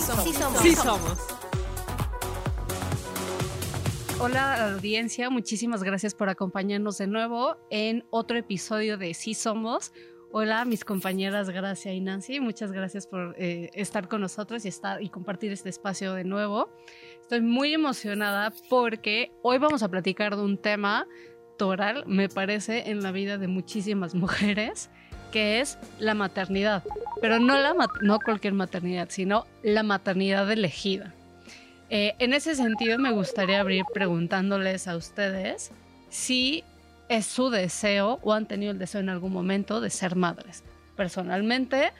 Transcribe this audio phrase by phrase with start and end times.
[0.00, 0.62] Sí somos.
[0.62, 1.18] Sí somos.
[4.18, 9.92] Hola audiencia, muchísimas gracias por acompañarnos de nuevo en otro episodio de Sí Somos.
[10.32, 15.02] Hola mis compañeras Gracia y Nancy, muchas gracias por eh, estar con nosotros y, estar,
[15.02, 16.70] y compartir este espacio de nuevo.
[17.20, 21.06] Estoy muy emocionada porque hoy vamos a platicar de un tema
[21.58, 24.88] toral, me parece, en la vida de muchísimas mujeres,
[25.30, 26.82] que es la maternidad.
[27.20, 31.12] Pero no, la, no cualquier maternidad, sino la maternidad elegida.
[31.90, 35.72] Eh, en ese sentido, me gustaría abrir preguntándoles a ustedes
[36.08, 36.64] si
[37.08, 40.62] es su deseo o han tenido el deseo en algún momento de ser madres.
[40.96, 41.92] Personalmente,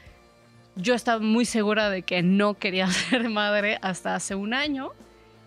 [0.76, 4.92] yo estaba muy segura de que no quería ser madre hasta hace un año,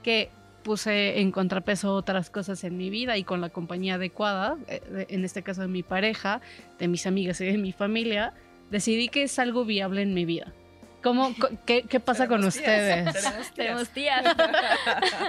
[0.04, 0.30] que
[0.64, 5.26] puse en contrapeso otras cosas en mi vida y con la compañía adecuada, eh, en
[5.26, 6.42] este caso de mi pareja,
[6.80, 8.34] de mis amigas y de mi familia,
[8.72, 10.54] decidí que es algo viable en mi vida.
[11.04, 13.14] ¿Cómo, qué, qué pasa con ustedes?
[13.56, 14.24] Tenemos tías.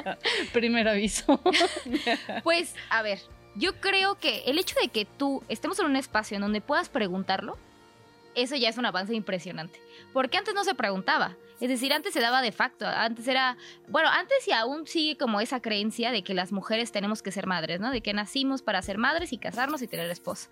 [0.53, 1.41] Primer aviso.
[2.43, 3.19] pues, a ver,
[3.57, 6.89] yo creo que el hecho de que tú estemos en un espacio en donde puedas
[6.89, 7.59] preguntarlo,
[8.35, 9.81] eso ya es un avance impresionante.
[10.13, 11.37] Porque antes no se preguntaba.
[11.61, 12.87] Es decir, antes se daba de facto.
[12.87, 13.57] Antes era.
[13.89, 17.47] Bueno, antes y aún sigue como esa creencia de que las mujeres tenemos que ser
[17.47, 17.91] madres, ¿no?
[17.91, 20.51] De que nacimos para ser madres y casarnos y tener esposo.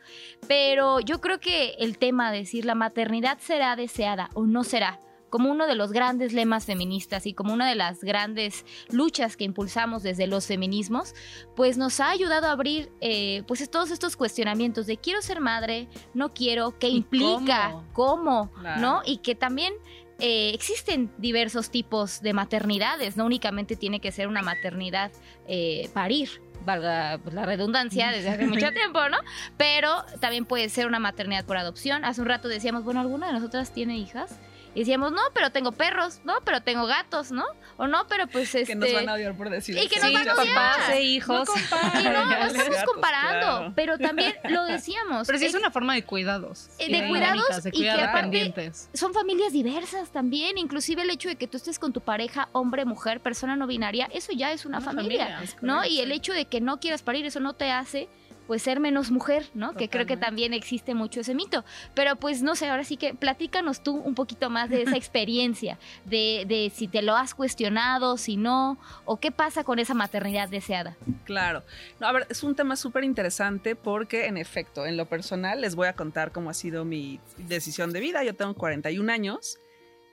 [0.49, 5.01] Pero yo creo que el tema de decir la maternidad será deseada o no será
[5.33, 9.45] como uno de los grandes lemas feministas y como una de las grandes luchas que
[9.45, 11.15] impulsamos desde los feminismos,
[11.57, 15.89] pues nos ha ayudado a abrir eh, pues todos estos cuestionamientos de quiero ser madre,
[16.13, 19.01] no quiero, qué implica, cómo, ¿no?
[19.07, 19.73] Y que también
[20.19, 25.13] eh, existen diversos tipos de maternidades, no únicamente tiene que ser una maternidad
[25.49, 29.17] eh, parir, valga pues, la redundancia, desde hace mucho tiempo, ¿no?
[29.57, 32.05] Pero también puede ser una maternidad por adopción.
[32.05, 34.39] Hace un rato decíamos, bueno, ¿alguna de nosotras tiene hijas?
[34.75, 37.45] Y decíamos, no, pero tengo perros, no, pero tengo gatos, ¿no?
[37.77, 38.73] O no, pero pues este...
[38.73, 40.55] Que nos van a odiar por decir Y que nos van a odiar.
[40.55, 41.49] papás e hijos.
[41.49, 45.27] No y no, no estamos comparando, pero también lo decíamos.
[45.27, 46.71] Pero sí es una forma de cuidados.
[46.79, 50.57] Eh, de cuidados y que aparte son familias diversas también.
[50.59, 54.09] Inclusive el hecho de que tú estés con tu pareja, hombre, mujer, persona no binaria,
[54.13, 55.85] eso ya es una, familia, ¿no?
[55.85, 58.09] Y el hecho de que no quieras parir, eso no te hace
[58.53, 59.73] pues ser menos mujer, ¿no?
[59.73, 61.65] Que creo que también existe mucho ese mito.
[61.95, 65.79] Pero pues no sé, ahora sí que platícanos tú un poquito más de esa experiencia,
[66.05, 68.77] de, de si te lo has cuestionado, si no,
[69.07, 70.99] o qué pasa con esa maternidad deseada.
[71.25, 71.63] Claro.
[71.99, 75.75] No, a ver, es un tema súper interesante porque en efecto, en lo personal les
[75.75, 78.23] voy a contar cómo ha sido mi decisión de vida.
[78.23, 79.57] Yo tengo 41 años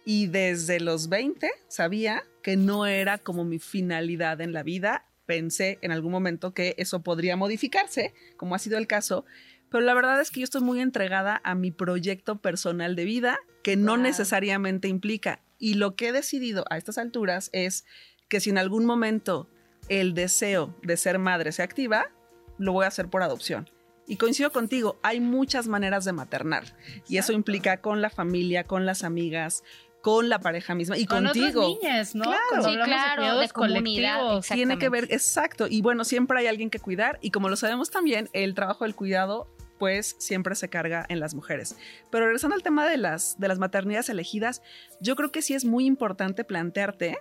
[0.05, 5.77] y desde los 20 sabía que no era como mi finalidad en la vida pensé
[5.83, 9.25] en algún momento que eso podría modificarse, como ha sido el caso,
[9.69, 13.37] pero la verdad es que yo estoy muy entregada a mi proyecto personal de vida,
[13.61, 15.43] que no necesariamente implica.
[15.59, 17.85] Y lo que he decidido a estas alturas es
[18.27, 19.47] que si en algún momento
[19.87, 22.09] el deseo de ser madre se activa,
[22.57, 23.69] lo voy a hacer por adopción.
[24.07, 26.75] Y coincido contigo, hay muchas maneras de maternar.
[27.07, 29.63] Y eso implica con la familia, con las amigas,
[30.01, 31.61] con la pareja misma y con contigo.
[31.61, 32.23] Otras niñas, ¿no?
[32.23, 34.41] Claro, sí, claro, de comunidad.
[34.41, 35.67] Tiene que ver, exacto.
[35.69, 38.95] Y bueno, siempre hay alguien que cuidar y como lo sabemos también, el trabajo del
[38.95, 41.77] cuidado pues siempre se carga en las mujeres.
[42.11, 44.61] Pero regresando al tema de las, de las maternidades elegidas,
[44.99, 47.17] yo creo que sí es muy importante plantearte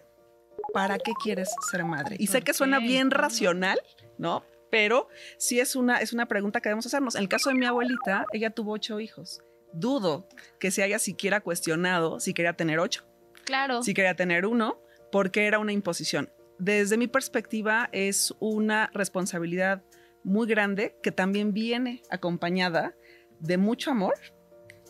[0.74, 2.16] para qué quieres ser madre.
[2.18, 3.80] Y sé que suena bien racional,
[4.18, 4.44] ¿no?
[4.70, 7.14] Pero sí es una, es una pregunta que debemos hacernos.
[7.14, 9.40] En el caso de mi abuelita, ella tuvo ocho hijos
[9.80, 10.28] dudo
[10.58, 13.04] que se haya siquiera cuestionado si quería tener ocho.
[13.44, 13.82] Claro.
[13.82, 14.80] Si quería tener uno,
[15.10, 16.30] porque era una imposición.
[16.58, 19.82] Desde mi perspectiva, es una responsabilidad
[20.24, 22.94] muy grande que también viene acompañada
[23.40, 24.14] de mucho amor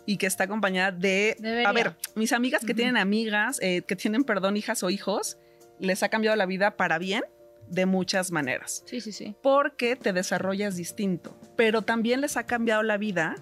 [0.06, 1.36] y que está acompañada de...
[1.66, 5.38] A ver, mis amigas que tienen amigas, eh, que tienen, perdón, hijas o hijos,
[5.78, 7.24] les ha cambiado la vida para bien
[7.68, 8.82] de muchas maneras.
[8.86, 9.36] Sí, sí, sí.
[9.42, 13.36] Porque te desarrollas distinto, pero también les ha cambiado la vida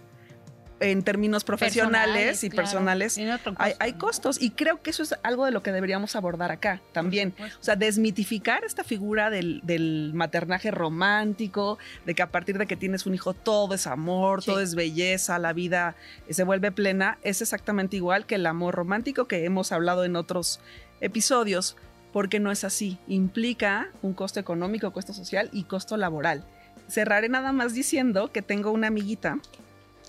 [0.81, 3.19] en términos profesionales, y personales,
[3.59, 4.41] hay, costos.
[4.41, 7.35] Y creo que eso es algo de lo que deberíamos abordar acá también.
[7.39, 13.07] O sea, desmitificar esta figura del, maternaje romántico, de que a partir de que tienes
[13.07, 15.97] un hijo todo es amor, todo es belleza, la vida
[16.29, 20.61] se vuelve plena, es exactamente igual que el amor romántico que hemos hablado en otros
[21.01, 21.77] episodios,
[22.13, 22.99] porque no es así.
[23.09, 26.45] Implica un costo económico, costo social y costo laboral.
[26.89, 29.39] Cerraré nada más diciendo que tengo una amiguita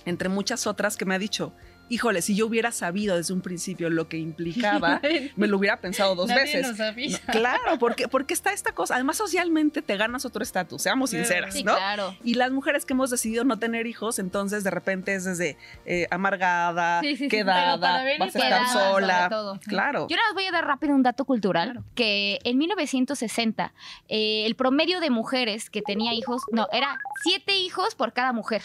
[0.07, 1.54] entre muchas otras que me ha dicho,
[1.89, 5.00] híjole, si yo hubiera sabido desde un principio lo que implicaba,
[5.38, 6.68] me lo hubiera pensado dos Nadie veces.
[6.68, 7.21] nos avisa.
[7.27, 8.95] No, claro, porque, porque está esta cosa.
[8.95, 11.75] Además, socialmente te ganas otro estatus, seamos sinceras, Sí, ¿no?
[11.75, 12.13] claro.
[12.25, 16.07] Y las mujeres que hemos decidido no tener hijos, entonces de repente es desde eh,
[16.12, 19.30] amargada, Sí, sí, sí, quedada, vas a estar sola.
[19.30, 19.57] todo.
[19.65, 20.07] Claro.
[20.10, 21.86] Yo nada más voy a dar rápido un dato cultural, Claro.
[21.95, 23.74] que en 1960
[24.10, 28.62] eh, el promedio de mujeres que tenía hijos, no, era siete hijos por cada mujer.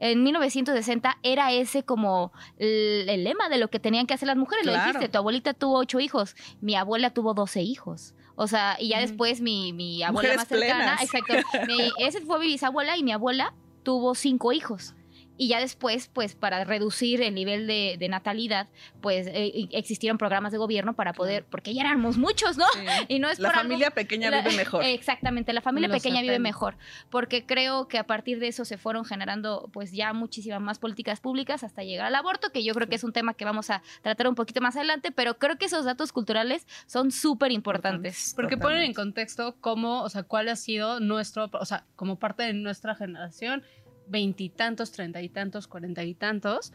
[0.00, 4.36] En 1960 era ese como el, el lema de lo que tenían que hacer las
[4.36, 4.64] mujeres.
[4.66, 8.14] Lo dijiste, tu abuelita tuvo ocho hijos, mi abuela tuvo doce hijos.
[8.36, 11.02] O sea, y ya después mi, mi abuela Mujeres más cercana, plenas.
[11.02, 11.34] exacto,
[11.66, 13.52] mi- ese fue mi bisabuela y mi abuela
[13.82, 14.94] tuvo cinco hijos.
[15.38, 18.68] Y ya después, pues para reducir el nivel de, de natalidad,
[19.00, 22.66] pues eh, existieron programas de gobierno para poder, porque ya éramos muchos, ¿no?
[22.74, 22.80] Sí.
[23.08, 24.82] Y no es La por algo- familia pequeña la- vive mejor.
[24.84, 26.42] Exactamente, la familia Los pequeña vive 70.
[26.48, 26.76] mejor,
[27.08, 31.20] porque creo que a partir de eso se fueron generando pues ya muchísimas más políticas
[31.20, 33.82] públicas hasta llegar al aborto, que yo creo que es un tema que vamos a
[34.02, 38.32] tratar un poquito más adelante, pero creo que esos datos culturales son súper importantes.
[38.34, 42.42] Porque ponen en contexto cómo, o sea, cuál ha sido nuestro, o sea, como parte
[42.42, 43.62] de nuestra generación,
[44.08, 46.72] veintitantos, treinta y tantos, cuarenta y tantos,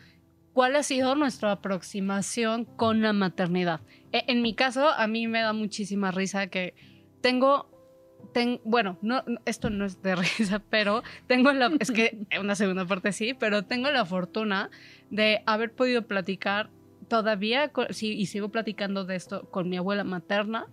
[0.53, 3.81] cuál ha sido nuestra aproximación con la maternidad.
[4.11, 6.73] E- En mi caso, a mí me da muchísima risa que
[7.21, 7.69] tengo,
[8.33, 12.85] ten- bueno, no, esto no es de risa, pero tengo la, es que una segunda
[12.85, 14.69] parte sí, pero tengo la fortuna
[15.09, 16.69] de haber podido platicar
[17.07, 20.67] todavía, con- sí, y sigo platicando de esto con mi abuela materna.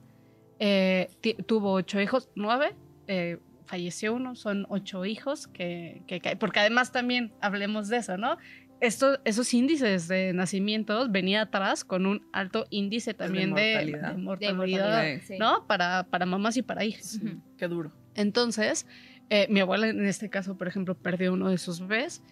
[0.59, 1.09] Eh,
[1.47, 2.77] tuvo ocho hijos, nueve,
[3.07, 3.39] eh,
[3.71, 8.37] falleció uno, son ocho hijos que, que cae- porque además también hablemos de eso, ¿no?
[8.81, 14.11] Esto, esos índices de nacimientos venía atrás con un alto índice también de, mortalidad.
[14.11, 15.37] de De mortalidad, mortalidad, sí.
[15.39, 15.67] ¿no?
[15.67, 17.21] Para, para mamás y para hijas.
[17.59, 17.93] Qué duro.
[18.15, 18.87] Entonces,
[19.29, 22.23] eh, mi abuela en este caso, por ejemplo, perdió uno de sus bebés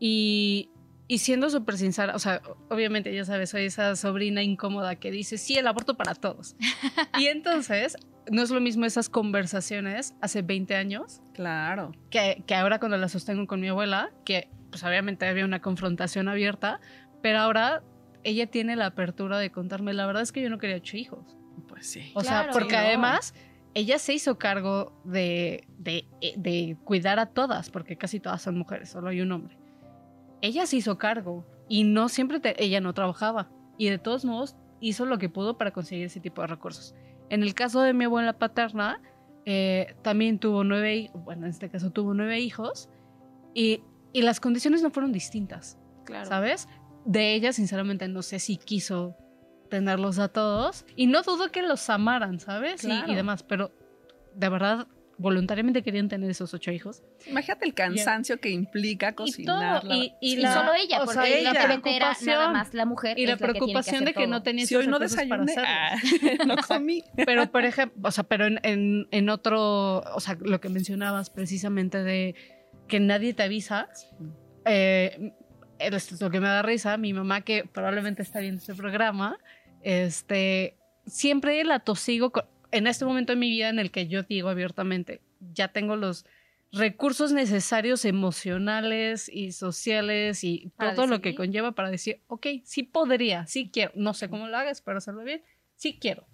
[0.00, 0.70] y,
[1.08, 2.40] y siendo súper sincera, o sea,
[2.70, 6.56] obviamente ya sabes, soy esa sobrina incómoda que dice, sí, el aborto para todos.
[7.20, 7.96] y entonces,
[8.30, 11.92] no es lo mismo esas conversaciones hace 20 años Claro.
[12.10, 16.28] que, que ahora cuando las sostengo con mi abuela, que pues obviamente había una confrontación
[16.28, 16.80] abierta,
[17.22, 17.82] pero ahora
[18.24, 21.36] ella tiene la apertura de contarme, la verdad es que yo no quería ocho hijos.
[21.68, 22.10] Pues sí.
[22.14, 22.78] O sea, porque Sí, no.
[22.86, 23.34] además
[23.74, 28.58] ella se hizo cargo de, de, eh, de cuidar a todas, porque casi todas son
[28.58, 29.56] mujeres, solo hay un hombre.
[30.40, 34.56] Ella se hizo cargo y no siempre te- ella no trabajaba y de todos modos
[34.80, 36.94] hizo lo que pudo para conseguir ese tipo de recursos.
[37.30, 39.00] En el caso de mi abuela paterna,
[39.44, 42.88] eh, también tuvo nueve, bueno, en este caso tuvo nueve hijos
[43.54, 43.82] y,
[44.12, 45.78] y las condiciones no fueron distintas.
[46.04, 46.26] Claro.
[46.26, 46.68] ¿sabes?
[47.04, 49.16] De ella, sinceramente, no sé si quiso
[49.68, 50.84] tenerlos a todos.
[50.96, 52.84] Y no dudo que los amaran, ¿sabes?
[52.84, 53.72] Y, demás, pero
[54.34, 57.02] de verdad, voluntariamente querían tener esos ocho hijos.
[57.26, 59.84] Imagínate el cansancio que implica Y todo, cocinar.
[59.84, 62.14] la- y, y Y la- solo ella, o porque sea, y la evidentemente era nada
[62.14, 63.18] preocupación- más la mujer.
[63.18, 65.08] Y la es que que preocupación de que no tenía Si esos hoy no para
[65.08, 65.68] desayuné, hacerlo.
[65.68, 65.96] ah,
[66.46, 67.04] no comí.
[67.26, 71.30] Pero, por ejemplo, o sea, pero en, en, en otro, o sea, lo que mencionabas
[71.30, 72.34] precisamente de
[72.86, 73.88] que nadie te avisa,
[74.64, 75.32] eh,
[75.78, 79.36] esto es lo que me da risa, mi mamá que probablemente está viendo este programa,
[79.82, 80.76] este,
[81.06, 84.48] siempre la tosigo con- en este momento de mi vida en el que yo digo
[84.48, 85.20] abiertamente,
[85.52, 86.26] ya tengo los
[86.72, 92.82] recursos necesarios emocionales y sociales y Para todo lo que conlleva para decir, ok, sí
[92.82, 95.42] podría, sí quiero, no sé cómo lo hagas, espero hacerlo bien,
[95.76, 96.26] sí quiero.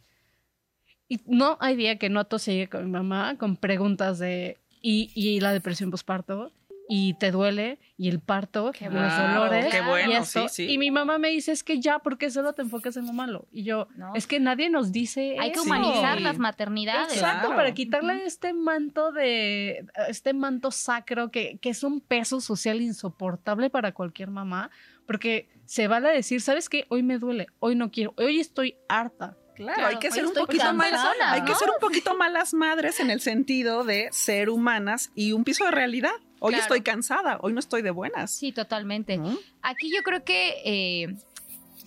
[1.08, 5.40] Y no hay día que no atosigue con mi mamá con preguntas de, ¿y, y
[5.40, 6.52] la depresión postparto?
[6.88, 7.78] ¿Y te duele?
[7.96, 8.70] ¿Y el parto?
[8.72, 9.02] Qué ¿Y bueno.
[9.08, 9.66] los dolores?
[9.72, 10.48] Qué bueno, y esto.
[10.48, 10.72] sí, sí.
[10.72, 13.12] Y mi mamá me dice, es que ya, ¿por qué solo te enfocas en lo
[13.14, 13.46] malo?
[13.52, 14.14] Y yo, No.
[14.14, 16.24] es que nadie nos dice Hay que humanizar Sí.
[16.24, 17.14] las maternidades.
[17.14, 17.56] Exacto, Claro.
[17.56, 23.70] para quitarle este manto de, este manto sacro que, que es un peso social insoportable
[23.70, 24.70] para cualquier mamá,
[25.06, 26.84] porque se vale a decir, ¿sabes qué?
[26.90, 29.36] Hoy me duele, hoy no quiero, hoy estoy harta.
[29.54, 32.98] Claro, Claro, hay que ser un poquito persona, hay que ser un poquito malas madres
[32.98, 36.10] en el sentido de ser humanas y un piso de realidad.
[36.44, 36.62] Hoy Claro.
[36.64, 38.30] estoy cansada, hoy no estoy de buenas.
[38.30, 39.18] Sí, totalmente.
[39.62, 41.14] Aquí yo creo que eh,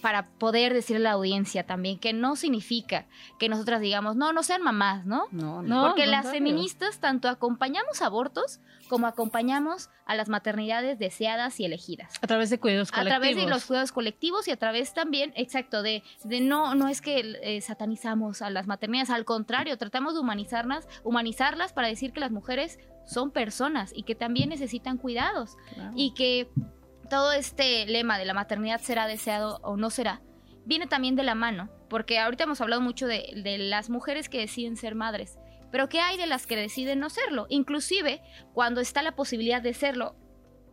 [0.02, 3.06] para poder decirle a la audiencia también que no significa
[3.40, 5.26] que nosotras digamos, no, no sean mamás, ¿no?
[5.32, 5.82] No, no.
[5.82, 8.60] No, Porque las feministas tanto acompañamos abortos
[8.90, 12.14] como acompañamos a las maternidades deseadas y elegidas.
[12.22, 13.20] A través de cuidados A colectivos.
[13.22, 17.02] través de los cuidados colectivos y a través también, exacto, de, de no, no es
[17.02, 22.22] que eh, satanizamos a las maternidades, al contrario, tratamos de humanizarlas, humanizarlas para decir que
[22.22, 25.58] las mujeres son personas y que también necesitan cuidados
[25.96, 26.50] y que
[27.10, 30.22] todo este lema de la maternidad será deseado o no será,
[30.66, 34.40] viene también de la mano, porque ahorita hemos hablado mucho de, de las mujeres que
[34.40, 35.40] deciden ser madres,
[35.72, 37.48] pero ¿qué hay de las que deciden no serlo?
[37.50, 38.22] Inclusive
[38.54, 40.16] cuando está la posibilidad de serlo,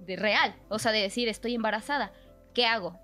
[0.01, 2.13] de real, o sea, de decir estoy embarazada,
[2.53, 2.99] ¿qué hago?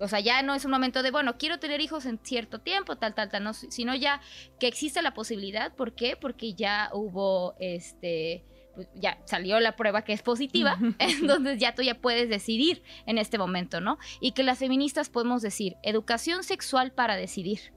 [0.00, 2.96] O sea, ya no es un momento de, bueno, quiero tener hijos en cierto tiempo,
[2.96, 4.20] tal, tal, tal, no, sino ya
[4.58, 5.74] que existe la posibilidad.
[5.74, 6.16] ¿Por qué?
[6.16, 11.82] Porque ya hubo, este, pues, ya salió la prueba que es positiva, entonces ya tú
[11.82, 13.98] ya puedes decidir en este momento, ¿no?
[14.20, 17.72] Y que las feministas podemos decir, educación sexual para decidir.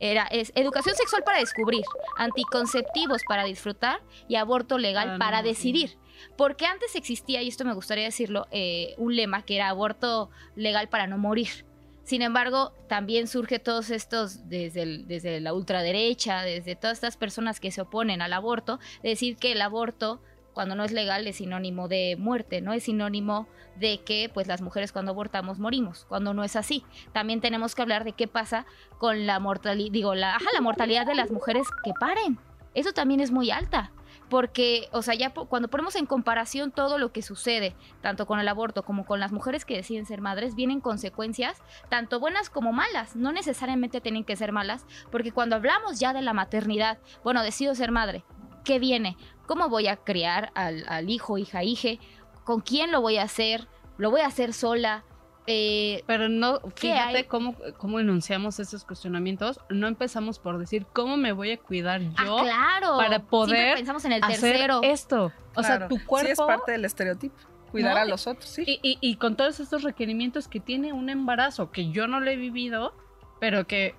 [0.00, 1.82] Era, es educación sexual para descubrir,
[2.16, 5.48] anticonceptivos para disfrutar y aborto legal Ah, para no, sí.
[5.48, 5.98] decidir.
[6.36, 10.88] Porque antes existía, y esto me gustaría decirlo, eh, un lema que era aborto legal
[10.88, 11.66] para no morir.
[12.04, 17.60] Sin embargo, también surge todos estos, desde, el- desde la ultraderecha, desde todas estas personas
[17.60, 20.22] que se oponen al aborto, de decir que el aborto,
[20.58, 22.72] cuando no es legal, es sinónimo de muerte, ¿no?
[22.72, 23.46] Es sinónimo
[23.76, 26.82] de que pues las mujeres cuando abortamos morimos, cuando no es así.
[27.12, 28.66] También tenemos que hablar de qué pasa
[28.98, 32.40] con la mortalidad, digo, la, la mortalidad de las mujeres que paren.
[32.74, 33.92] Eso también es muy alta.
[34.28, 38.48] Porque, o sea, ya cuando ponemos en comparación todo lo que sucede, tanto con el
[38.48, 43.14] aborto como con las mujeres que deciden ser madres, vienen consecuencias tanto buenas como malas.
[43.14, 47.76] No necesariamente tienen que ser malas, porque cuando hablamos ya de la maternidad, bueno, decido
[47.76, 48.24] ser madre,
[48.64, 49.16] ¿qué viene?
[49.48, 51.98] ¿Cómo voy a criar al, al hijo, hija, hije?
[52.44, 53.66] ¿Con quién lo voy a hacer?
[53.96, 55.02] ¿Lo voy a hacer sola?
[55.48, 59.58] Eh, Pero no, ¿Qué fíjate cómo, cómo enunciamos estos cuestionamientos.
[59.70, 62.96] No empezamos por decir cómo me voy a cuidar yo ah, claro.
[62.98, 65.32] para Siempre poder pensamos en el hacer esto.
[65.56, 66.26] O sea, tu cuerpo.
[66.26, 67.34] Sí, es parte del estereotipo.
[67.72, 68.62] Cuidar No, a los otros, sí.
[68.66, 72.30] y, y- y con todos estos requerimientos que tiene un embarazo, que yo no lo
[72.30, 72.94] he vivido,
[73.40, 73.94] pero que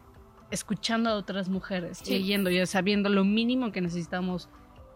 [0.49, 2.11] escuchando a otras mujeres, Sí.
[2.13, 4.49] leyendo y sabiendo lo mínimo que necesitamos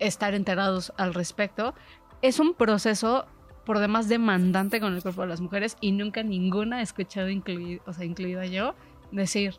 [0.08, 1.74] estar enterados al respecto,
[2.22, 3.26] es un proceso
[3.66, 7.82] por demás demandante con el cuerpo de las mujeres y nunca ninguna he escuchado, incluid-
[7.86, 8.76] o sea, incluida yo,
[9.12, 9.56] decir,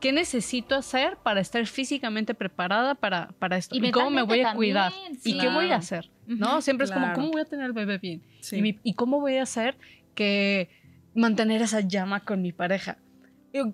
[0.00, 3.74] ¿qué necesito hacer para estar físicamente preparada para, para esto?
[3.76, 4.92] Y ¿Y, cómo me voy a cuidar?
[5.10, 5.38] ¿Y sí.
[5.38, 5.78] qué voy a Claro.
[5.78, 6.10] hacer?
[6.26, 6.60] ¿No?
[6.60, 7.20] Siempre es como, Claro.
[7.20, 8.22] ¿cómo voy a tener el bebé bien?
[8.40, 8.56] Sí.
[8.56, 9.76] ¿Y, mi- y cómo voy a hacer
[10.14, 10.70] que
[11.14, 12.98] mantener esa llama con mi pareja?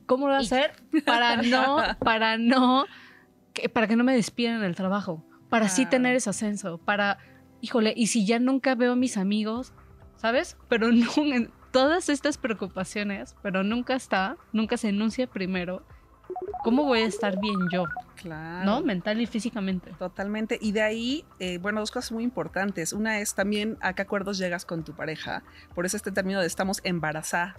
[0.07, 0.73] ¿Cómo lo voy a hacer
[1.05, 2.87] para no, para no,
[3.53, 5.25] que, para que no me despidan del trabajo?
[5.49, 7.19] Para sí tener ese ascenso, para,
[7.61, 9.73] híjole, y si ya nunca veo a mis amigos,
[10.17, 10.57] ¿sabes?
[10.69, 11.07] Pero no,
[11.71, 15.85] todas estas preocupaciones, pero nunca está, nunca se enuncia primero,
[16.65, 17.85] ¿cómo voy a estar bien yo?
[18.21, 18.65] Claro.
[18.65, 18.83] ¿No?
[18.83, 19.93] Mental y físicamente.
[19.99, 20.59] Totalmente.
[20.61, 22.93] Y de ahí, eh, bueno, dos cosas muy importantes.
[22.93, 25.43] Una es también a qué acuerdos llegas con tu pareja.
[25.75, 27.57] Por eso este término de estamos embarazadas,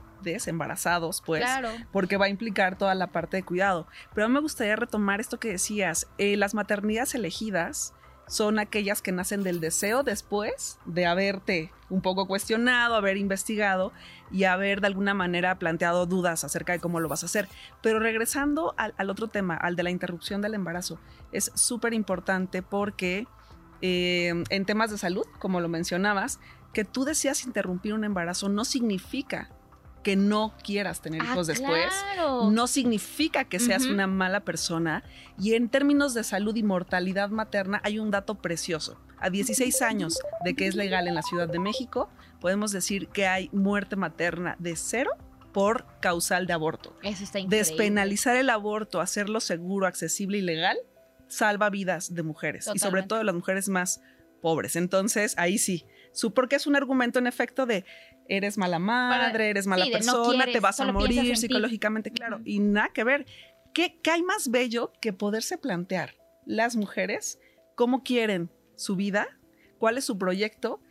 [0.48, 1.42] embarazados, pues.
[1.44, 1.70] claro.
[1.92, 3.88] Porque va a implicar toda la parte de cuidado.
[4.14, 6.08] Pero a mí me gustaría retomar esto que decías.
[6.18, 7.94] eh, las maternidades elegidas
[8.30, 13.92] son aquellas que nacen del deseo después de haberte un poco cuestionado, haber investigado
[14.32, 17.50] y haber de alguna manera planteado dudas acerca de cómo lo vas a hacer.
[17.82, 21.00] Pero regresando al, al otro tema, al de la interrupción del embarazo,
[21.32, 23.28] es súper importante porque
[23.82, 26.40] eh, en temas de salud, como lo mencionabas,
[26.74, 29.50] que tú deseas interrumpir un embarazo no significa
[30.10, 31.86] que no quieras tener Ah, hijos después
[32.16, 32.50] claro.
[32.50, 35.04] no significa que seas una mala persona.
[35.40, 39.00] Y en términos de salud y mortalidad materna hay un dato precioso.
[39.20, 42.10] A 16 años de que es legal en la Ciudad de México,
[42.42, 45.12] podemos decir que hay muerte materna de cero
[45.54, 46.98] por causal de aborto.
[47.04, 47.58] Eso está increíble.
[47.58, 50.78] Despenalizar el aborto, hacerlo seguro, accesible y legal,
[51.28, 54.02] salva vidas de mujeres y sobre todo de las mujeres más
[54.42, 54.76] pobres.
[54.76, 57.86] Entonces, ahí sí, su porque es un argumento en efecto de
[58.30, 62.12] eres mala madre, eres mala sí, de no persona, te quieres, vas a morir psicológicamente,
[62.12, 62.44] claro, Ujú.
[62.46, 63.26] y nada que ver.
[63.74, 67.40] ¿Qué, ¿Qué hay más bello que poderse plantear las mujeres
[67.76, 69.28] cómo quieren su vida,
[69.78, 70.82] cuál es su proyecto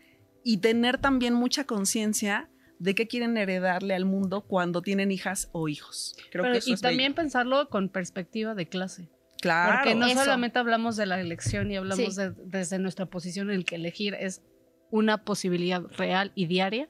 [0.45, 5.69] y tener también mucha conciencia de qué quieren heredarle al mundo cuando tienen hijas o
[5.69, 6.17] hijos?
[6.31, 6.91] Creo Pero- que eso y es bello.
[6.93, 9.09] también pensarlo con perspectiva de clase.
[9.41, 9.75] Claro.
[9.79, 10.21] Porque no Eso.
[10.21, 12.21] solamente hablamos de la elección y hablamos Sí.
[12.21, 14.43] de- desde nuestra posición en el que elegir es
[14.91, 16.89] una posibilidad real y diaria.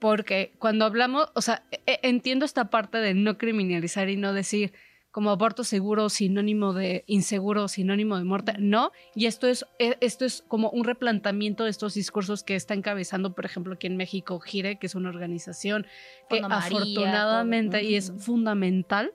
[0.00, 4.72] Porque cuando hablamos, o sea, e- entiendo esta parte de no criminalizar y no decir
[5.10, 8.52] como aborto seguro, sinónimo de inseguro, sinónimo de muerte.
[8.58, 12.74] No, y esto es, e- esto es como un replanteamiento de estos discursos que está
[12.74, 15.86] encabezando, por ejemplo, aquí en México, GIRE, que es una organización
[16.28, 17.88] que María, afortunadamente todo.
[17.88, 19.12] y es fundamental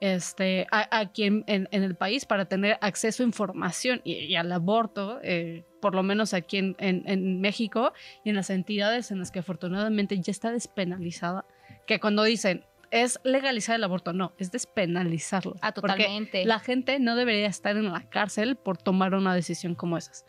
[0.00, 4.34] este, a- aquí en, en- en el país para tener acceso a información y, y
[4.36, 7.92] al aborto, eh, por lo menos aquí en, en- en México
[8.24, 11.44] y en las entidades en las que afortunadamente ya está despenalizada,
[11.86, 15.56] que cuando dicen es legalizar el aborto, no, es despenalizarlo.
[15.60, 16.46] Ah, Porque totalmente.
[16.46, 20.24] la gente no debería estar en la cárcel por tomar una decisión como esas.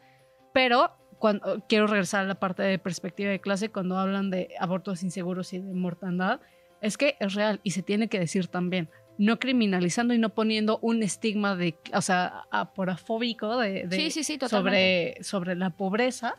[0.53, 5.03] Pero cuando, quiero regresar a la parte de perspectiva de clase, cuando hablan de abortos
[5.03, 6.41] inseguros y de mortandad,
[6.81, 8.89] es que es real y se tiene que decir también.
[9.17, 14.23] No criminalizando y no poniendo un estigma de, o sea, aporafóbico de, de- sí, sí,
[14.23, 15.15] sí, totalmente.
[15.21, 16.35] sobre, sobre la pobreza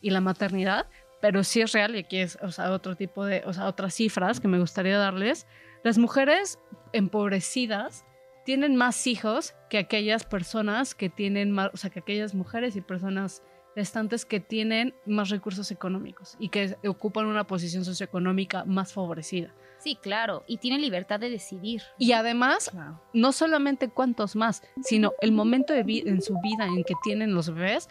[0.00, 0.86] y la maternidad,
[1.20, 3.94] pero sí es real y aquí es, o sea, otro tipo de, o sea, otras
[3.94, 5.46] cifras que me gustaría darles.
[5.84, 6.58] Las mujeres
[6.92, 8.04] empobrecidas
[8.44, 12.80] tienen más hijos que aquellas personas que tienen más, o sea, que aquellas mujeres y
[12.80, 13.42] personas
[13.74, 19.50] restantes que tienen más recursos económicos y que ocupan una posición socioeconómica más favorecida.
[19.78, 21.82] Sí, claro, y tienen libertad de decidir.
[21.98, 23.00] Y además, Claro.
[23.12, 27.52] no solamente cuántos más, sino el momento de en su vida en que tienen los
[27.52, 27.88] bebés.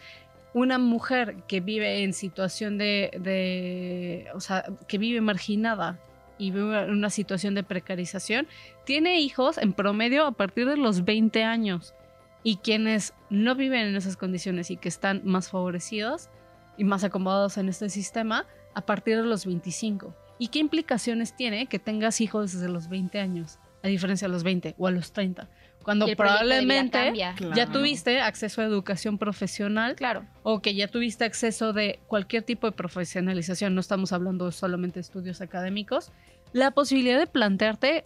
[0.54, 5.98] Una mujer que vive en situación de, de- o sea, que vive marginada
[6.38, 8.46] y vive en una situación de precarización,
[8.84, 11.94] tiene hijos en promedio a partir de los 20 años.
[12.44, 16.28] Y quienes no viven en esas condiciones y que están más favorecidos
[16.76, 20.14] y más acomodados en este sistema, a partir de los 25.
[20.38, 24.42] ¿Y qué implicaciones tiene que tengas hijos desde los 20 años, a diferencia de los
[24.42, 25.48] 20 o a los 30?
[25.84, 27.72] Cuando probablemente ya Claro.
[27.72, 30.24] tuviste acceso a educación profesional Claro.
[30.42, 35.00] o que ya tuviste acceso de cualquier tipo de profesionalización, no estamos hablando solamente de
[35.02, 36.12] estudios académicos,
[36.52, 38.04] la posibilidad de plantearte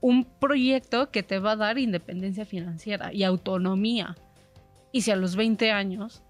[0.00, 4.16] un proyecto que te va a dar independencia financiera y autonomía.
[4.92, 6.22] Y si a los 20 años,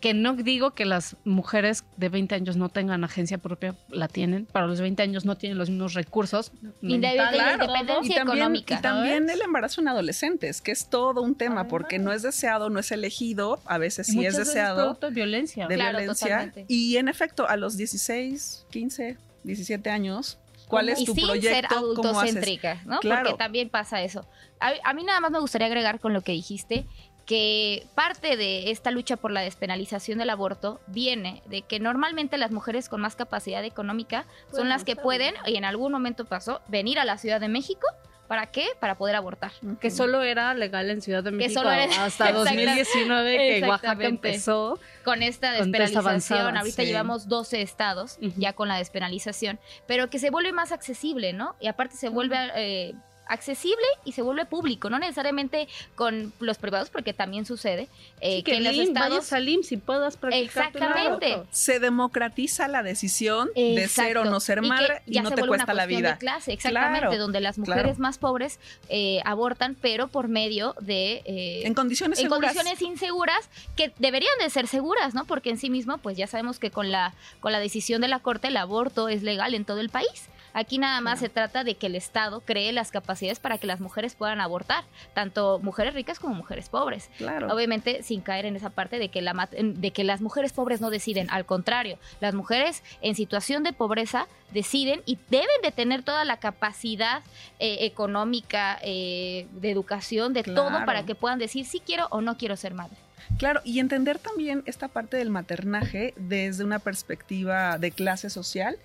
[0.00, 4.46] que no digo que las mujeres de 20 años no tengan agencia propia, la tienen,
[4.46, 6.50] para los 20 años no tienen los mismos recursos.
[6.50, 6.70] Todo.
[6.82, 8.74] independencia Y también, económica.
[8.74, 11.70] y también el embarazo en adolescentes, que es todo un tema, Además.
[11.70, 15.14] porque no es deseado, no es elegido, a veces Y sí es deseado, producto de
[15.14, 15.68] violencia.
[15.68, 16.26] de Claro, violencia.
[16.26, 16.64] totalmente.
[16.66, 20.38] Y en efecto, a los 16, 15, 17 años,
[20.72, 22.98] ¿cuál es y tu sin ser adultocéntrica, ¿no?
[23.00, 23.22] Claro.
[23.22, 24.26] Porque también pasa eso.
[24.58, 26.86] A, a mí nada más me gustaría agregar con lo que dijiste
[27.26, 32.50] que parte de esta lucha por la despenalización del aborto viene de que normalmente las
[32.50, 36.98] mujeres con más capacidad económica son las que pueden, y en algún momento pasó, venir
[36.98, 37.86] a la Ciudad de México.
[38.32, 38.64] ¿Para qué?
[38.80, 39.52] Para poder abortar.
[39.78, 44.04] que solo era legal en Ciudad de México solo era- hasta Exacta- 2019 que Oaxaca
[44.06, 44.80] empezó.
[45.04, 46.06] con esta Con despenalización.
[46.06, 46.88] avanzada, Ahorita sí.
[46.88, 51.56] llevamos 12 estados ya con la despenalización, pero que se vuelve más accesible, ¿no?
[51.60, 52.94] Y aparte se vuelve eh,
[53.28, 57.88] accesible y se vuelve público, no necesariamente con los privados, porque también sucede
[58.20, 59.08] eh, Sí, que, en los IMSS, estados...
[59.10, 61.42] vayas al IMSS y puedas practicar Exactamente.
[61.50, 65.30] Se democratiza la decisión de ser o no ser Y que madre y, ya no
[65.30, 66.12] se te vuelve cuesta una la cuestión vida.
[66.12, 67.98] de clase, exactamente, Claro, donde las mujeres claro.
[68.00, 68.58] más pobres
[68.88, 71.22] eh, abortan, pero por medio de...
[71.24, 72.52] eh, En condiciones en seguras.
[72.54, 75.24] condiciones inseguras que deberían de ser seguras, ¿no?
[75.24, 78.18] Porque en sí mismo, pues ya sabemos que con la, con la decisión de la
[78.18, 80.28] Corte el aborto es legal en todo el país.
[80.54, 83.80] Aquí nada más se trata de que el Estado cree las capacidades para que las
[83.80, 84.84] mujeres puedan abortar,
[85.14, 87.10] tanto mujeres ricas como mujeres pobres.
[87.18, 87.52] Claro.
[87.52, 90.90] Obviamente sin caer en esa parte de que, la, de que las mujeres pobres no
[90.90, 96.24] deciden, al contrario, las mujeres en situación de pobreza deciden y deben de tener toda
[96.24, 97.22] la capacidad
[97.58, 102.36] eh, económica, eh, de educación, de todo para que puedan decir si quiero o no
[102.36, 102.96] quiero ser madre.
[103.38, 108.76] Claro, y entender también esta parte del maternaje desde una perspectiva de clase social.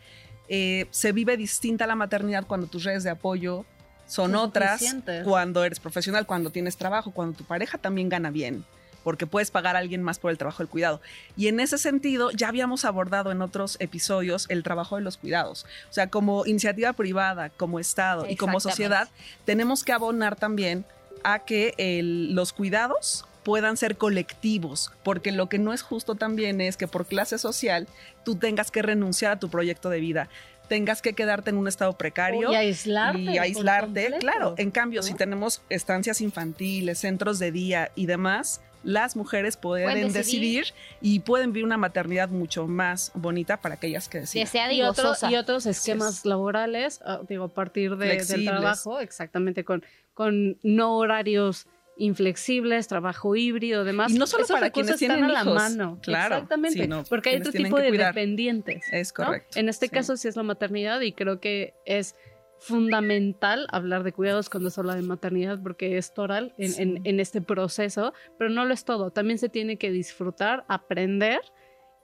[0.50, 3.66] Eh, se vive distinta la maternidad cuando tus redes de apoyo
[4.08, 4.80] son otras,
[5.26, 8.64] cuando eres profesional, cuando tienes trabajo, cuando tu pareja también gana bien,
[9.04, 11.02] porque puedes pagar a alguien más por el trabajo del cuidado.
[11.36, 15.66] Y en ese sentido, ya habíamos abordado en otros episodios el trabajo de los cuidados.
[15.90, 19.10] O sea, como iniciativa privada, como Estado y como sociedad,
[19.44, 20.86] tenemos que abonar también
[21.26, 26.60] a que el- los cuidados puedan ser colectivos, porque lo que no es justo también
[26.60, 27.88] es que por clase social
[28.26, 30.28] tú tengas que renunciar a tu proyecto de vida,
[30.68, 33.22] tengas que quedarte en un estado precario Y aislarte.
[33.22, 34.18] y aislarte.
[34.20, 35.08] Claro, en cambio, ¿no?
[35.08, 40.66] si tenemos estancias infantiles, centros de día y demás, las mujeres pueden, Pueden decidir.
[40.66, 40.74] decidir.
[41.00, 44.44] y pueden vivir una maternidad mucho más bonita para aquellas que deciden.
[44.46, 46.26] Deseada y, y, otro- y otros esquemas es.
[46.26, 51.66] laborales, ah, digo, a partir de- del trabajo, exactamente, con, con no horarios
[51.98, 54.12] inflexibles, trabajo híbrido, demás.
[54.12, 56.00] Y no solo Esos para quienes tienen están a la hijos, mano.
[56.02, 58.14] claro, Exactamente, porque hay otro tipo de cuidar.
[58.14, 58.86] dependientes.
[58.92, 59.26] Es ¿no?
[59.26, 59.60] correcto.
[59.60, 59.92] En este sí.
[59.92, 62.16] caso sí es la maternidad y creo que es
[62.60, 66.82] fundamental hablar de cuidados cuando se habla de maternidad porque es toral en, Sí.
[66.82, 69.12] en- en este proceso, pero no lo es todo.
[69.12, 71.40] También se tiene que disfrutar, aprender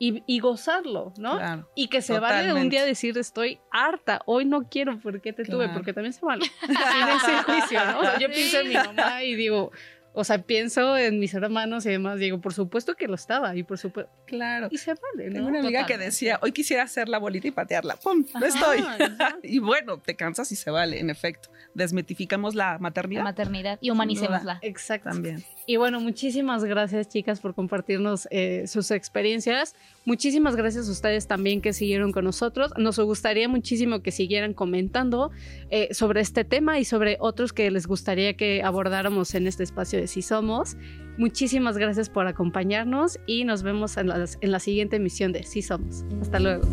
[0.03, 1.37] y, y gozarlo, ¿no?
[1.37, 1.69] Claro.
[1.75, 5.45] Y que se vale un día decir estoy harta, hoy no quiero, ¿por qué te
[5.45, 5.69] tuve?
[5.69, 6.43] Porque también se vale.
[6.59, 7.99] Sin ese juicio, ¿no?
[7.99, 9.71] O sea, yo pienso en mi mamá y digo,
[10.13, 13.63] o sea, pienso en mis hermanos y demás, digo, por supuesto que lo estaba y
[13.63, 14.67] por supuesto, Claro.
[14.71, 17.97] y se vale, Tengo una amiga que decía, hoy quisiera hacer la bolita y patearla.
[17.97, 18.25] ¡Pum!
[18.33, 18.83] No estoy.
[19.43, 21.49] y bueno, te cansas y se vale, en efecto.
[21.75, 24.59] Desmitificamos la la maternidad maternidad y humanicémosla.
[24.61, 25.09] Exacto.
[25.09, 25.43] también.
[25.65, 29.75] Y bueno, muchísimas gracias chicas por compartirnos eh, sus experiencias.
[30.05, 32.73] Muchísimas gracias a ustedes también que siguieron con nosotros.
[32.77, 35.31] Nos gustaría muchísimo que siguieran comentando
[35.69, 39.99] eh, sobre este tema y sobre otros que les gustaría que abordáramos en este espacio
[40.03, 40.77] de Si Somos.
[41.17, 45.61] Muchísimas gracias por acompañarnos y nos vemos en, las- en la siguiente emisión de Si
[45.61, 46.03] Somos.
[46.21, 46.63] Hasta luego.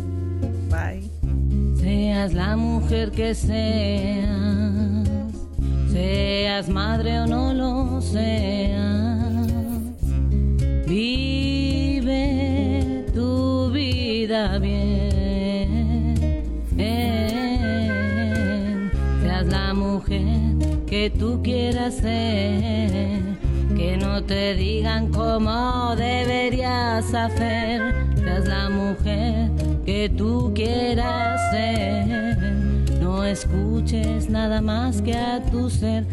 [0.69, 1.09] Bye.
[1.77, 5.07] Seas la mujer que seas,
[5.91, 9.47] seas madre o no lo seas,
[11.61, 16.15] vive tu vida bien.
[19.21, 20.21] Seas la mujer
[20.91, 23.21] que tú quieras ser,
[23.77, 27.95] que no te digan cómo deberías hacer.
[28.17, 29.51] Seas la mujer
[29.85, 32.53] que tú quieras ser,
[32.99, 36.05] no escuches nada más que a tu ser.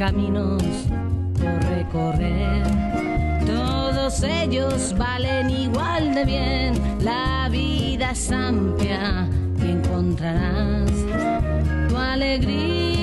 [0.00, 0.62] Caminos
[1.38, 2.64] por recorrer.
[3.44, 6.74] Todos ellos valen igual de bien.
[7.04, 9.28] La vida es amplia
[9.62, 10.90] y encontrarás
[11.90, 12.99] tu alegría